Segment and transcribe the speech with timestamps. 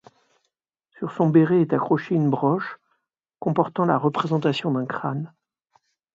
[0.97, 2.79] Sur son béret est accrochée une broche
[3.37, 5.31] comportant la représentation d'un crâne.